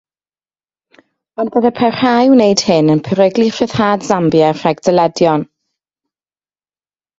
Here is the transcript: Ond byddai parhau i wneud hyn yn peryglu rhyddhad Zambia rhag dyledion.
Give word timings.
Ond 1.43 1.51
byddai 1.55 1.71
parhau 1.79 2.31
i 2.31 2.31
wneud 2.31 2.63
hyn 2.71 2.89
yn 2.95 3.03
peryglu 3.09 3.47
rhyddhad 3.59 4.09
Zambia 4.09 4.51
rhag 4.63 4.83
dyledion. 4.89 5.47